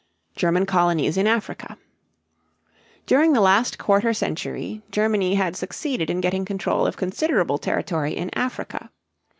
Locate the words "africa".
1.27-1.77, 8.35-8.89